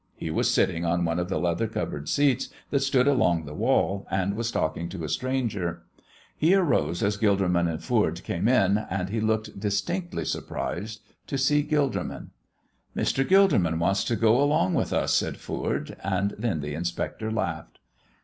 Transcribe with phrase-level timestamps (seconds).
[0.15, 4.07] He was sitting on one of the leather covered seats that stood along the wall
[4.09, 5.83] and was talking to a stranger.
[6.35, 11.61] He arose as Gilderman and Foord came in, and he looked distinctly surprised to see
[11.61, 12.31] Gilderman.
[12.97, 13.23] "Mr.
[13.23, 17.77] Gilderman wants to go along with us," said Foord, and then the inspector laughed.